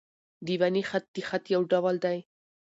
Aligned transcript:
دېواني 0.45 0.83
خط؛ 0.89 1.05
د 1.15 1.17
خط 1.27 1.45
یو 1.55 1.61
ډول 1.71 1.95
دﺉ. 2.03 2.19